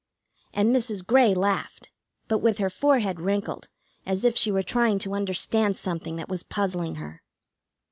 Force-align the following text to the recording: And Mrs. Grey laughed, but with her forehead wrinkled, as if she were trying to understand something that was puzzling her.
And 0.51 0.75
Mrs. 0.75 1.05
Grey 1.05 1.35
laughed, 1.35 1.91
but 2.27 2.39
with 2.39 2.57
her 2.57 2.71
forehead 2.71 3.19
wrinkled, 3.19 3.67
as 4.03 4.25
if 4.25 4.35
she 4.35 4.51
were 4.51 4.63
trying 4.63 4.97
to 4.97 5.13
understand 5.13 5.77
something 5.77 6.15
that 6.15 6.27
was 6.27 6.41
puzzling 6.41 6.95
her. 6.95 7.21